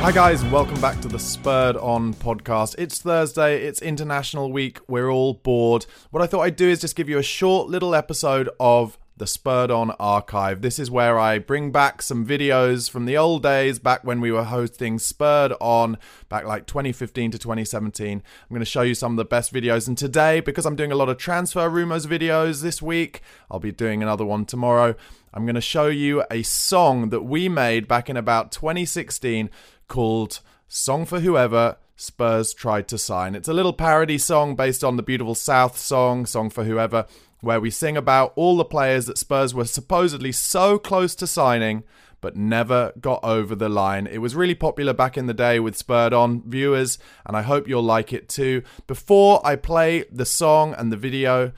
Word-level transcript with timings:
Hi, 0.00 0.10
guys, 0.10 0.42
welcome 0.46 0.80
back 0.80 0.98
to 1.02 1.08
the 1.08 1.18
Spurred 1.18 1.76
On 1.76 2.14
podcast. 2.14 2.74
It's 2.78 3.02
Thursday, 3.02 3.66
it's 3.66 3.82
International 3.82 4.50
Week, 4.50 4.78
we're 4.88 5.10
all 5.10 5.34
bored. 5.34 5.84
What 6.10 6.22
I 6.22 6.26
thought 6.26 6.40
I'd 6.40 6.56
do 6.56 6.70
is 6.70 6.80
just 6.80 6.96
give 6.96 7.10
you 7.10 7.18
a 7.18 7.22
short 7.22 7.68
little 7.68 7.94
episode 7.94 8.48
of 8.58 8.98
the 9.20 9.26
Spurred 9.26 9.70
On 9.70 9.90
archive. 10.00 10.62
This 10.62 10.78
is 10.78 10.90
where 10.90 11.18
I 11.18 11.38
bring 11.38 11.70
back 11.70 12.00
some 12.00 12.26
videos 12.26 12.90
from 12.90 13.04
the 13.04 13.18
old 13.18 13.42
days, 13.42 13.78
back 13.78 14.02
when 14.02 14.18
we 14.22 14.32
were 14.32 14.44
hosting 14.44 14.98
Spurred 14.98 15.52
On, 15.60 15.98
back 16.30 16.46
like 16.46 16.66
2015 16.66 17.32
to 17.32 17.38
2017. 17.38 18.12
I'm 18.12 18.48
going 18.48 18.60
to 18.60 18.64
show 18.64 18.80
you 18.80 18.94
some 18.94 19.12
of 19.12 19.16
the 19.18 19.26
best 19.26 19.52
videos. 19.52 19.86
And 19.86 19.96
today, 19.96 20.40
because 20.40 20.64
I'm 20.64 20.74
doing 20.74 20.90
a 20.90 20.96
lot 20.96 21.10
of 21.10 21.18
transfer 21.18 21.68
rumors 21.68 22.06
videos 22.06 22.62
this 22.62 22.80
week, 22.80 23.20
I'll 23.50 23.60
be 23.60 23.72
doing 23.72 24.02
another 24.02 24.24
one 24.24 24.46
tomorrow. 24.46 24.96
I'm 25.34 25.44
going 25.44 25.54
to 25.54 25.60
show 25.60 25.88
you 25.88 26.24
a 26.30 26.42
song 26.42 27.10
that 27.10 27.22
we 27.22 27.50
made 27.50 27.86
back 27.86 28.08
in 28.08 28.16
about 28.16 28.50
2016 28.50 29.50
called 29.86 30.40
Song 30.66 31.04
for 31.04 31.20
Whoever 31.20 31.76
Spurs 32.00 32.54
Tried 32.54 32.88
to 32.88 32.96
Sign. 32.96 33.34
It's 33.34 33.48
a 33.48 33.52
little 33.52 33.74
parody 33.74 34.16
song 34.16 34.56
based 34.56 34.82
on 34.82 34.96
the 34.96 35.02
beautiful 35.02 35.34
South 35.34 35.76
song, 35.76 36.24
Song 36.24 36.48
for 36.48 36.64
Whoever, 36.64 37.04
where 37.40 37.60
we 37.60 37.70
sing 37.70 37.94
about 37.94 38.32
all 38.36 38.56
the 38.56 38.64
players 38.64 39.04
that 39.04 39.18
Spurs 39.18 39.52
were 39.52 39.66
supposedly 39.66 40.32
so 40.32 40.78
close 40.78 41.14
to 41.16 41.26
signing 41.26 41.84
but 42.22 42.36
never 42.36 42.92
got 43.00 43.22
over 43.22 43.54
the 43.54 43.68
line. 43.68 44.06
It 44.06 44.18
was 44.18 44.34
really 44.34 44.54
popular 44.54 44.94
back 44.94 45.18
in 45.18 45.26
the 45.26 45.34
day 45.34 45.60
with 45.60 45.76
Spurred 45.76 46.14
On 46.14 46.42
viewers, 46.46 46.98
and 47.26 47.36
I 47.36 47.42
hope 47.42 47.68
you'll 47.68 47.82
like 47.82 48.14
it 48.14 48.30
too. 48.30 48.62
Before 48.86 49.46
I 49.46 49.56
play 49.56 50.04
the 50.10 50.26
song 50.26 50.74
and 50.74 50.90
the 50.90 50.96
video, 50.96 51.52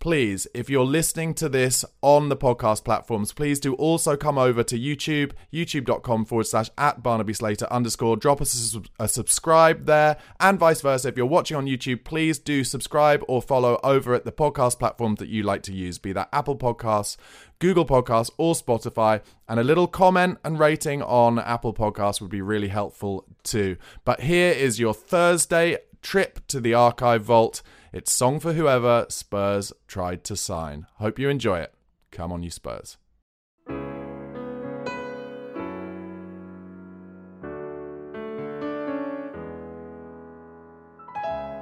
please, 0.00 0.46
if 0.54 0.70
you're 0.70 0.84
listening 0.84 1.34
to 1.34 1.48
this 1.48 1.84
on 2.00 2.30
the 2.30 2.36
podcast 2.36 2.84
platforms, 2.84 3.32
please 3.32 3.60
do 3.60 3.74
also 3.74 4.16
come 4.16 4.38
over 4.38 4.64
to 4.64 4.78
YouTube, 4.78 5.32
youtube.com 5.52 6.24
forward 6.24 6.46
slash 6.46 6.70
at 6.76 7.02
Barnaby 7.02 7.34
Slater 7.34 7.70
underscore. 7.70 8.16
Drop 8.16 8.40
us 8.40 8.74
a, 8.74 9.04
a 9.04 9.08
subscribe 9.08 9.84
there, 9.84 10.16
and 10.40 10.58
vice 10.58 10.80
versa. 10.80 11.08
If 11.08 11.16
you're 11.16 11.26
watching 11.26 11.56
on 11.56 11.66
YouTube, 11.66 12.02
please 12.04 12.38
do 12.38 12.64
subscribe 12.64 13.22
or 13.28 13.42
follow 13.42 13.78
over 13.84 14.14
at 14.14 14.24
the 14.24 14.32
podcast 14.32 14.78
platforms 14.78 15.18
that 15.18 15.28
you 15.28 15.42
like 15.42 15.62
to 15.64 15.72
use, 15.72 15.98
be 15.98 16.12
that 16.14 16.30
Apple 16.32 16.56
Podcasts, 16.56 17.16
Google 17.58 17.84
Podcasts, 17.84 18.30
or 18.38 18.54
Spotify. 18.54 19.22
And 19.48 19.60
a 19.60 19.64
little 19.64 19.86
comment 19.86 20.38
and 20.42 20.58
rating 20.58 21.02
on 21.02 21.38
Apple 21.38 21.74
Podcasts 21.74 22.20
would 22.20 22.30
be 22.30 22.42
really 22.42 22.68
helpful 22.68 23.26
too. 23.42 23.76
But 24.04 24.22
here 24.22 24.50
is 24.52 24.80
your 24.80 24.94
Thursday 24.94 25.78
trip 26.02 26.40
to 26.48 26.60
the 26.60 26.72
archive 26.72 27.22
vault. 27.22 27.62
It's 27.92 28.12
Song 28.12 28.38
for 28.38 28.52
Whoever 28.52 29.06
Spurs 29.08 29.72
Tried 29.88 30.22
to 30.22 30.36
Sign. 30.36 30.86
Hope 30.98 31.18
you 31.18 31.28
enjoy 31.28 31.58
it. 31.58 31.74
Come 32.12 32.30
on, 32.30 32.44
you 32.44 32.50
Spurs. 32.50 32.98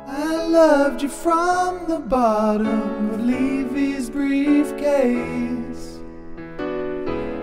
I 0.07 0.45
loved 0.47 1.01
you 1.01 1.09
from 1.09 1.87
the 1.89 1.99
bottom 1.99 3.09
of 3.09 3.21
Levy's 3.23 4.11
briefcase. 4.11 5.99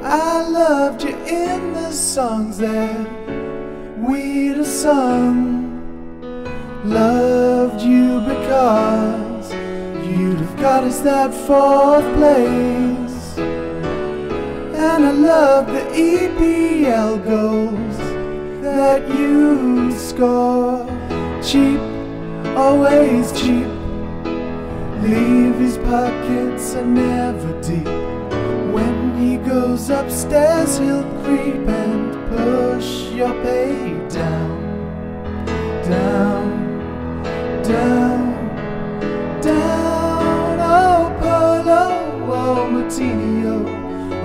I 0.03 0.47
loved 0.47 1.01
you 1.01 1.18
in 1.25 1.74
the 1.74 1.91
songs 1.91 2.59
that 2.59 3.97
we'd 3.97 4.57
have 4.57 4.68
sung. 4.68 5.66
Loved 6.84 7.81
you 8.56 9.26
because 9.46 9.52
you'd 10.08 10.40
have 10.40 10.58
got 10.58 10.84
us 10.84 11.00
that 11.02 11.34
fourth 11.34 12.06
place. 12.16 13.38
And 13.38 15.06
I 15.06 15.12
love 15.12 15.68
the 15.68 15.82
EPL 15.82 17.24
goals 17.26 17.98
that 18.62 19.08
you 19.10 19.92
score. 19.92 20.86
Cheap 21.44 21.80
always 22.56 23.32
cheap. 23.34 23.68
Levy's 25.02 25.78
pockets 25.78 26.76
are 26.76 26.86
never 26.86 27.62
deep. 27.62 27.86
When 28.74 29.18
he 29.20 29.38
goes 29.38 29.90
upstairs, 29.90 30.78
he'll 30.78 31.04
creep 31.24 31.68
and 31.68 32.14
push 32.30 33.10
your 33.12 33.34
pay 33.44 33.94
down, 34.10 35.46
down, 35.84 37.24
down, 37.64 38.34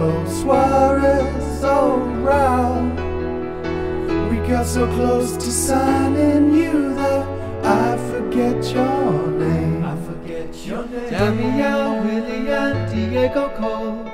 oh, 0.00 0.25
Suarez, 0.41 1.65
oh, 1.65 2.00
Raul. 2.25 2.91
We 4.31 4.37
got 4.49 4.66
so 4.66 4.87
close 4.94 5.37
to 5.37 5.50
signing 5.50 6.55
you 6.55 6.94
that 6.94 7.27
I 7.65 7.97
forget 8.11 8.56
your 8.72 9.27
name. 9.28 9.84
I 9.84 9.97
forget 10.09 10.66
your 10.66 10.87
name. 10.87 11.11
Damian, 11.11 12.06
Willian, 12.06 12.75
Diego 12.91 13.50
Cole, 13.59 14.05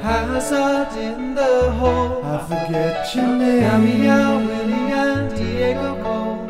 Hazard 0.00 0.96
in 0.98 1.34
the 1.34 1.70
hole. 1.72 2.24
I 2.24 2.38
forget 2.44 3.14
your 3.14 3.26
name. 3.26 3.60
Damian, 3.60 4.46
Willian, 4.46 5.34
Diego 5.36 6.02
Cole, 6.02 6.46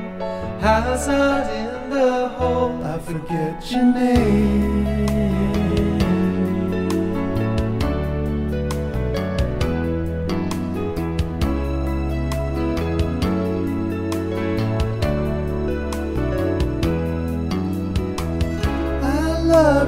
Hazard 0.60 1.48
in 1.62 1.90
the 1.90 2.28
hole. 2.28 2.84
I 2.84 2.98
forget 2.98 3.70
your 3.70 3.84
name. 3.84 5.15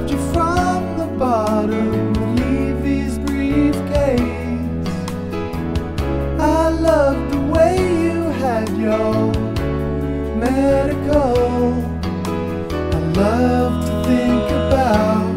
You 0.09 0.17
from 0.33 0.97
the 0.97 1.05
bottom 1.17 2.13
Levy's 2.35 3.19
briefcase. 3.19 4.19
I 6.39 6.69
loved 6.69 7.31
the 7.33 7.41
way 7.53 7.75
you 8.03 8.23
had 8.43 8.69
your 8.69 9.31
medical. 10.35 11.73
I 12.95 12.99
to 13.85 13.93
think 14.09 14.45
about 14.63 15.35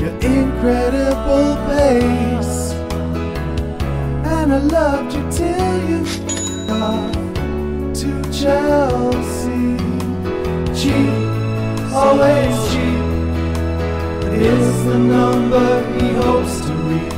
your 0.00 0.14
incredible 0.36 1.56
pace. 1.66 2.72
And 4.34 4.52
I 4.52 4.58
loved 4.58 5.14
you 5.14 5.22
till 5.32 5.78
you 5.90 6.04
got 6.68 7.12
to 7.96 8.22
Chelsea. 8.30 9.76
Cheap, 10.78 11.92
always 11.92 12.67
is 14.40 14.84
the 14.84 14.98
number 14.98 15.68
he 15.98 16.08
hopes 16.14 16.60
to 16.66 16.72
reap. 16.88 17.12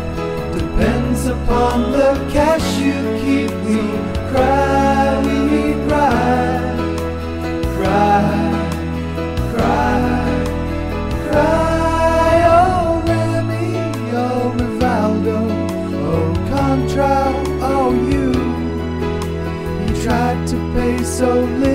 Depends 0.58 1.26
upon 1.26 1.92
the 1.92 2.14
cash 2.32 2.78
you 2.78 2.94
keep. 3.20 3.50
We 3.66 3.80
cry, 4.30 5.20
we 5.26 5.74
cry, 5.86 6.60
cry, 7.76 8.24
cry, 9.52 10.44
cry. 11.28 12.34
Oh, 12.56 13.02
Remy, 13.06 13.68
oh, 14.24 14.54
Rivaldo, 14.58 15.40
oh, 16.08 16.28
Contra, 16.50 17.16
oh, 17.60 17.92
you. 18.12 18.28
You 19.84 20.02
tried 20.02 20.46
to 20.48 20.56
pay 20.74 21.02
so 21.04 21.40
little 21.40 21.69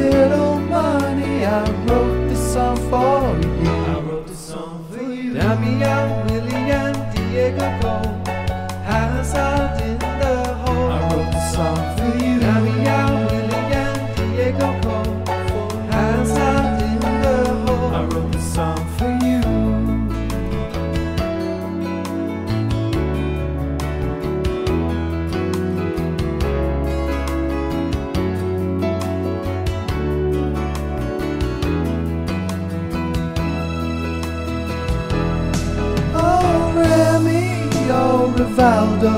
Rivaldo, 38.34 39.16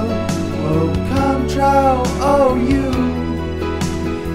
oh 0.70 0.90
Contrao, 1.10 2.04
oh 2.34 2.56
you. 2.72 2.88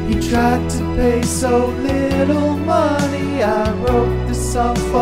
He 0.09 0.15
tried 0.29 0.65
to 0.71 0.81
pay 0.97 1.23
so 1.23 1.67
little 1.89 2.57
money. 2.57 3.43
I 3.43 3.73
wrote 3.83 4.29
this 4.29 4.53
song 4.53 4.77
for 4.91 5.02